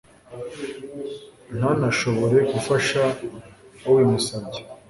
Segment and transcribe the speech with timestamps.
[1.57, 3.01] ntanashobore gufasha
[3.89, 4.61] ubimusabye